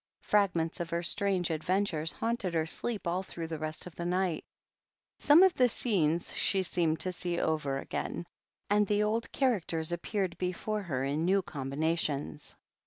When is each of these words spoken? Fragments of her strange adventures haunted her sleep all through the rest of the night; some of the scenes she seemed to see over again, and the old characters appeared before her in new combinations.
Fragments 0.23 0.79
of 0.79 0.89
her 0.89 1.03
strange 1.03 1.51
adventures 1.51 2.11
haunted 2.11 2.55
her 2.55 2.65
sleep 2.65 3.05
all 3.05 3.21
through 3.21 3.45
the 3.45 3.59
rest 3.59 3.85
of 3.85 3.93
the 3.93 4.03
night; 4.07 4.43
some 5.19 5.43
of 5.43 5.53
the 5.53 5.69
scenes 5.69 6.33
she 6.33 6.63
seemed 6.63 6.99
to 7.01 7.11
see 7.11 7.37
over 7.39 7.77
again, 7.77 8.25
and 8.67 8.87
the 8.87 9.03
old 9.03 9.31
characters 9.31 9.91
appeared 9.91 10.35
before 10.39 10.81
her 10.81 11.03
in 11.03 11.23
new 11.23 11.43
combinations. 11.43 12.55